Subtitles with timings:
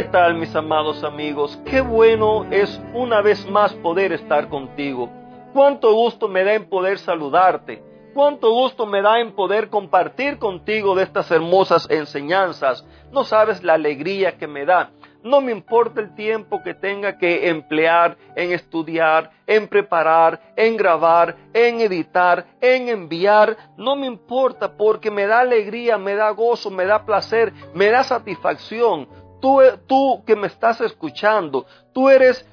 [0.00, 1.60] ¿Qué tal mis amados amigos?
[1.66, 5.10] Qué bueno es una vez más poder estar contigo.
[5.52, 7.82] Cuánto gusto me da en poder saludarte.
[8.14, 12.82] Cuánto gusto me da en poder compartir contigo de estas hermosas enseñanzas.
[13.12, 14.90] No sabes la alegría que me da.
[15.22, 21.36] No me importa el tiempo que tenga que emplear en estudiar, en preparar, en grabar,
[21.52, 23.54] en editar, en enviar.
[23.76, 28.02] No me importa porque me da alegría, me da gozo, me da placer, me da
[28.02, 29.06] satisfacción
[29.40, 32.46] Tú, que me estás escuchando, tú eres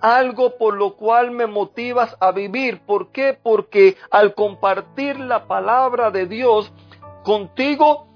[0.00, 2.80] algo por lo cual me motivas a vivir.
[2.80, 3.38] ¿Por qué?
[3.42, 6.72] Porque al compartir la palabra de Dios
[7.24, 8.06] contigo,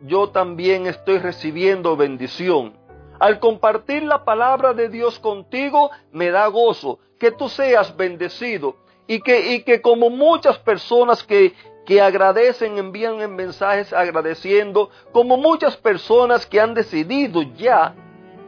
[0.00, 2.76] yo también estoy recibiendo bendición.
[3.18, 9.20] Al compartir la palabra de Dios contigo, me da gozo que tú seas bendecido y
[9.20, 11.54] que, y que como muchas personas que,
[11.86, 17.94] que agradecen, envían mensajes agradeciendo, como muchas personas que han decidido ya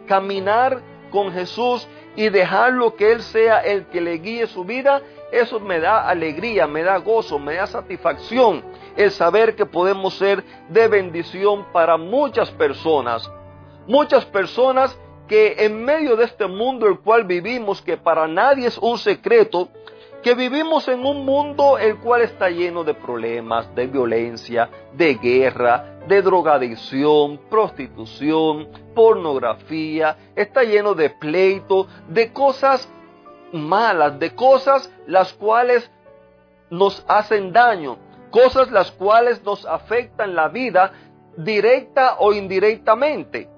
[0.06, 5.00] caminar con Jesús y dejarlo que Él sea el que le guíe su vida,
[5.30, 8.64] eso me da alegría, me da gozo, me da satisfacción
[8.96, 13.30] el saber que podemos ser de bendición para muchas personas.
[13.86, 18.78] Muchas personas que en medio de este mundo el cual vivimos, que para nadie es
[18.78, 19.68] un secreto,
[20.22, 26.00] que vivimos en un mundo el cual está lleno de problemas, de violencia, de guerra,
[26.08, 32.88] de drogadicción, prostitución, pornografía, está lleno de pleito, de cosas
[33.52, 35.90] malas, de cosas las cuales
[36.70, 37.98] nos hacen daño,
[38.30, 40.92] cosas las cuales nos afectan la vida
[41.36, 43.48] directa o indirectamente.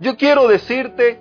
[0.00, 1.20] Yo quiero decirte,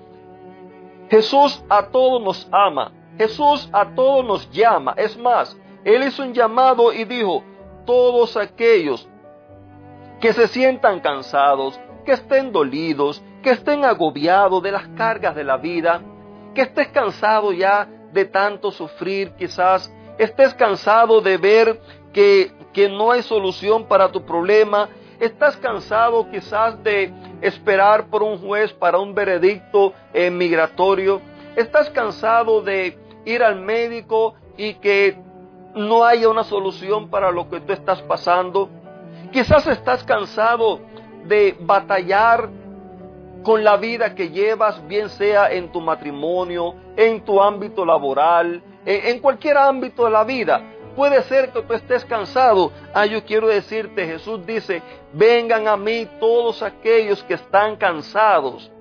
[1.09, 4.94] Jesús a todos nos ama, Jesús a todos nos llama.
[4.97, 7.44] Es más, Él hizo un llamado y dijo,
[7.85, 9.07] todos aquellos
[10.19, 15.57] que se sientan cansados, que estén dolidos, que estén agobiados de las cargas de la
[15.57, 16.01] vida,
[16.53, 21.79] que estés cansado ya de tanto sufrir quizás, estés cansado de ver
[22.13, 24.89] que, que no hay solución para tu problema,
[25.19, 31.22] estás cansado quizás de esperar por un juez para un veredicto eh, migratorio,
[31.56, 35.17] estás cansado de ir al médico y que
[35.75, 38.69] no haya una solución para lo que tú estás pasando.
[39.31, 40.79] Quizás estás cansado
[41.25, 42.49] de batallar
[43.43, 49.19] con la vida que llevas, bien sea en tu matrimonio, en tu ámbito laboral, en,
[49.19, 50.61] cualquier ámbito de la vida.
[50.95, 52.71] Puede ser que tú estés cansado.
[52.94, 54.81] Ah, yo quiero decirte, Jesús dice,
[55.13, 58.71] vengan a mí todos aquellos que están cansados.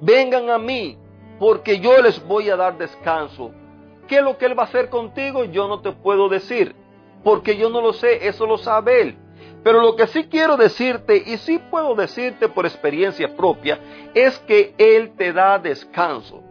[0.00, 0.98] Vengan a mí,
[1.38, 3.52] porque yo les voy a dar descanso.
[4.06, 5.44] ¿Qué es lo que Él va a hacer contigo?
[5.44, 6.74] Yo no te puedo decir,
[7.24, 9.18] porque yo no lo sé, eso lo sabe Él.
[9.64, 13.80] Pero lo que sí quiero decirte, y sí puedo decirte por experiencia propia,
[14.14, 16.42] es que Él te da descanso.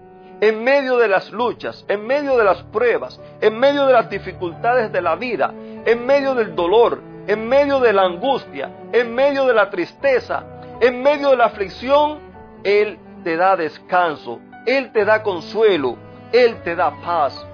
[0.41, 4.91] En medio de las luchas, en medio de las pruebas, en medio de las dificultades
[4.91, 5.53] de la vida,
[5.85, 10.45] en medio del dolor, en medio de la angustia, en medio de la tristeza,
[10.81, 12.19] en medio de la aflicción,
[12.65, 15.97] Él te da descanso, Él te da consuelo,
[16.43, 17.45] él te da paz.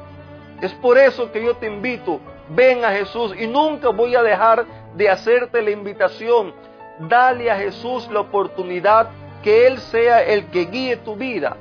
[0.62, 2.20] Es por eso que yo te invito,
[2.50, 4.66] ven a Jesús y nunca voy a dejar
[4.96, 6.54] de hacerte la invitación.
[7.00, 9.10] Dale a Jesús la oportunidad
[9.42, 11.58] que Él sea el que guíe tu vida.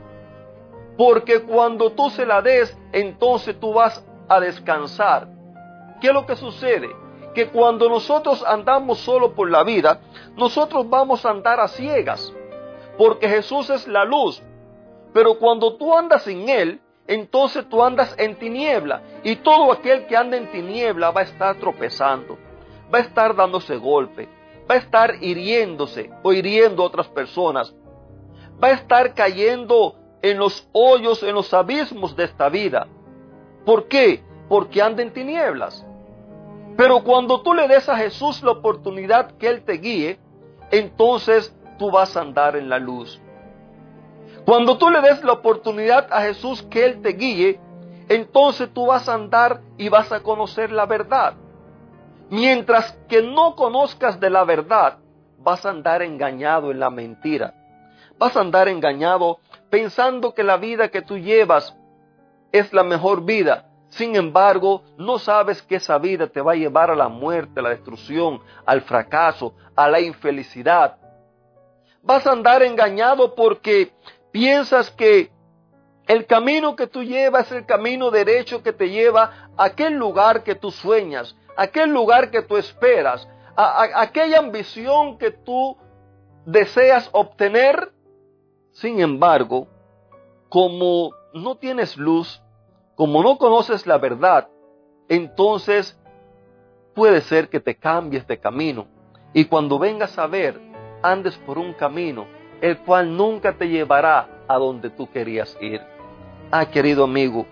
[0.99, 5.29] Porque cuando tú se la des, entonces tú vas a descansar.
[6.01, 6.91] ¿Qué es lo que sucede?
[7.35, 10.01] Que cuando nosotros andamos solo por la vida,
[10.37, 12.35] nosotros vamos a andar a ciegas.
[12.99, 14.43] Porque Jesús es la luz.
[15.15, 20.17] Pero cuando tú andas sin Él, entonces tú andas en tiniebla y todo aquel que
[20.17, 22.39] anda en tiniebla va a estar tropezando,
[22.95, 24.29] va a estar dándose golpe,
[24.71, 27.75] va a estar hiriéndose o hiriendo a otras personas,
[28.63, 32.87] va a estar cayendo en los hoyos, en los abismos de esta vida.
[33.67, 34.23] ¿Por qué?
[34.49, 35.85] Porque anda en tinieblas.
[36.77, 40.21] Pero cuando tú le des a Jesús la oportunidad que Él te guíe,
[40.71, 43.21] entonces tú vas a andar en la luz.
[44.45, 47.61] Cuando tú le des la oportunidad a Jesús que Él te guíe,
[48.09, 51.35] entonces tú vas a andar y vas a conocer la verdad.
[52.31, 54.99] Mientras que no conozcas de la verdad,
[55.39, 57.55] vas a andar engañado en la mentira.
[58.19, 59.39] Vas a andar engañado
[59.71, 61.77] pensando que la vida que tú llevas
[62.53, 63.67] es la mejor vida.
[63.89, 67.63] Sin embargo, no sabes que esa vida te va a llevar a la muerte, a
[67.63, 70.97] la destrucción, al fracaso, a la infelicidad.
[72.03, 73.93] Vas a andar engañado porque
[74.31, 75.31] piensas que
[76.07, 80.43] el camino que tú llevas es el camino derecho que te lleva a aquel lugar
[80.43, 85.77] que tú sueñas, a aquel lugar que tú esperas, a, a aquella ambición que tú
[86.45, 87.93] deseas obtener.
[88.73, 89.69] Sin embargo,
[90.49, 92.43] como no tienes luz,
[92.95, 94.49] como no conoces la verdad,
[95.09, 95.99] entonces
[96.95, 98.87] puede ser que te cambies de camino
[99.33, 100.61] y cuando vengas a ver,
[101.03, 102.27] andes por un camino
[102.61, 105.81] el cual nunca te llevará a donde tú querías ir.
[106.51, 107.47] Ah, querido amigo,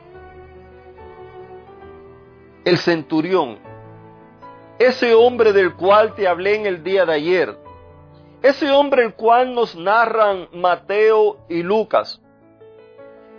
[2.64, 3.58] el centurión,
[4.78, 7.58] ese hombre del cual te hablé en el día de ayer,
[8.43, 12.20] ese hombre el cual nos narran Mateo y Lucas,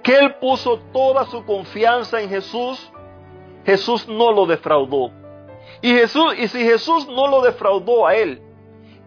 [0.02, 2.92] que él puso toda su confianza en Jesús,
[3.66, 5.12] Jesús no lo defraudó.
[5.82, 8.42] Y Jesús, y si Jesús no lo defraudó a él,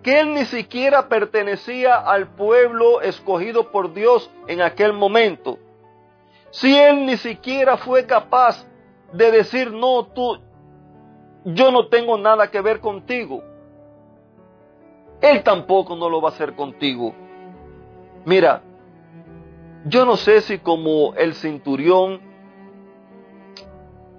[0.02, 5.58] que él ni siquiera pertenecía al pueblo escogido por Dios en aquel momento.
[6.50, 8.66] Si él ni siquiera fue capaz
[9.12, 10.38] de decir, no, tú,
[11.44, 13.42] yo no tengo nada que ver contigo.
[15.20, 17.14] Él tampoco no lo va a hacer contigo.
[18.24, 18.62] Mira,
[19.84, 22.20] yo no sé si como el cinturión,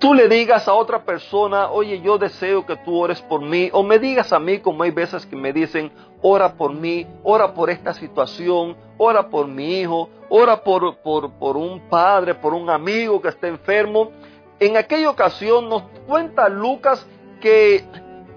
[0.03, 3.83] tú le digas a otra persona, oye, yo deseo que tú ores por mí, o
[3.83, 7.69] me digas a mí, como hay veces que me dicen, ora por mí, ora por
[7.69, 13.21] esta situación, ora por mi hijo, ora por, por, por un padre, por un amigo
[13.21, 14.11] que está enfermo.
[14.59, 17.07] En aquella ocasión nos cuenta Lucas
[17.39, 17.85] que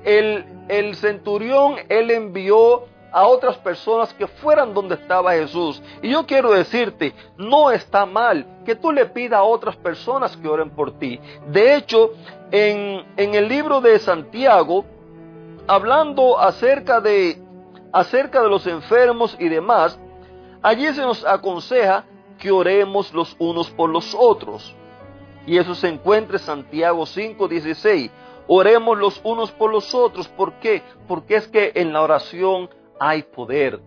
[0.04, 5.82] el, el centurión, él envió a otras personas que fueran donde estaba Jesús.
[6.02, 10.48] Y yo quiero decirte, no está mal que tú le pidas a otras personas que
[10.48, 11.20] oren por ti.
[11.48, 12.10] De hecho,
[12.50, 14.84] en, en el libro de Santiago,
[15.66, 17.38] hablando acerca de,
[17.92, 19.98] acerca de los enfermos y demás,
[20.62, 22.04] allí se nos aconseja
[22.38, 24.74] que oremos los unos por los otros.
[25.46, 28.10] Y eso se encuentra en Santiago 5:16.
[28.48, 30.28] Oremos los unos por los otros.
[30.28, 30.82] ¿Por qué?
[31.08, 32.68] Porque es que en la oración
[32.98, 33.81] hay poder.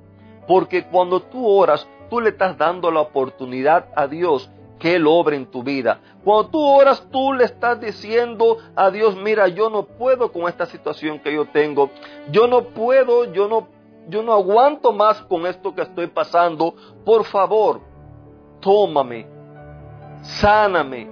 [0.47, 5.35] Porque cuando tú oras, tú le estás dando la oportunidad a Dios que Él obre
[5.35, 5.99] en tu vida.
[6.23, 10.65] Cuando tú oras, tú le estás diciendo a Dios, mira, yo no puedo con esta
[10.65, 11.89] situación que yo tengo.
[12.31, 13.67] Yo no puedo, yo no,
[14.07, 16.73] yo no aguanto más con esto que estoy pasando.
[17.05, 17.81] Por favor,
[18.61, 19.27] tómame,
[20.21, 21.07] sáname,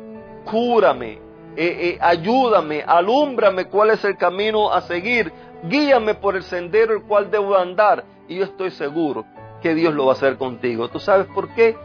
[0.49, 5.31] cúrame, eh, eh, ayúdame, alúmbrame cuál es el camino a seguir
[5.63, 8.03] guíame por el sendero el cual debo andar.
[8.27, 9.25] Y yo estoy seguro
[9.61, 10.89] que Dios lo va a hacer contigo.
[10.89, 11.75] ¿Tú sabes por qué?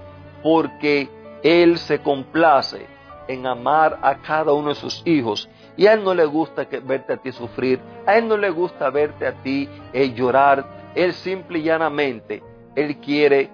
[0.43, 1.09] Porque
[1.43, 2.87] Él se complace
[3.29, 5.49] en amar a cada uno de sus hijos.
[5.77, 7.81] Y a Él no le gusta verte a ti sufrir.
[8.07, 10.93] A Él no le gusta verte a ti eh, llorar.
[10.95, 12.43] Él simple y llanamente,
[12.75, 13.51] Él quiere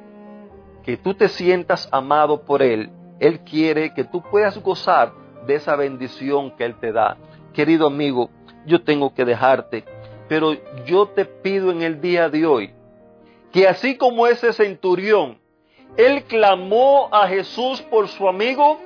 [0.82, 2.90] que tú te sientas amado por Él.
[3.20, 5.12] Él quiere que tú puedas gozar
[5.46, 7.16] de esa bendición que Él te da.
[7.52, 8.30] Querido amigo,
[8.66, 9.84] yo tengo que dejarte
[10.28, 10.54] pero
[10.84, 12.74] yo te pido en el día de hoy
[13.52, 15.38] que así como ese centurión,
[15.96, 18.78] él clamó a Jesús por su amigo,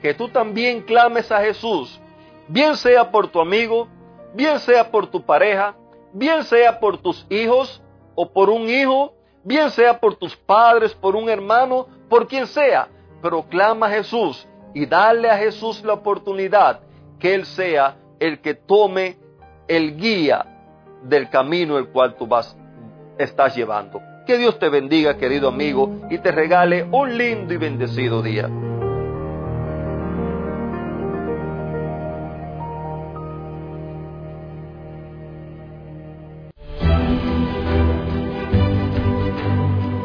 [0.00, 2.00] que tú también clames a Jesús,
[2.48, 3.88] bien sea por tu amigo,
[4.34, 5.74] bien sea por tu pareja,
[6.12, 7.82] bien sea por tus hijos
[8.14, 12.88] o por un hijo, bien sea por tus padres, por un hermano, por quien sea,
[13.20, 16.80] pero clama a Jesús y dale a Jesús la oportunidad
[17.18, 19.16] que Él sea el que tome
[19.66, 20.53] el guía
[21.04, 22.56] del camino el cual tú vas,
[23.18, 24.00] estás llevando.
[24.26, 28.48] Que Dios te bendiga, querido amigo, y te regale un lindo y bendecido día.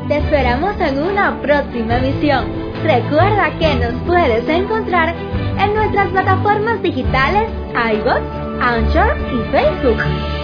[0.10, 2.46] Te esperamos en una próxima emisión.
[2.84, 5.14] Recuerda que nos puedes encontrar
[5.60, 8.22] en nuestras plataformas digitales iBox
[8.62, 10.39] Anchor y Facebook